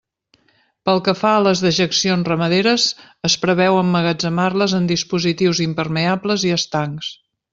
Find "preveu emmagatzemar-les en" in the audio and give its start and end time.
3.43-4.89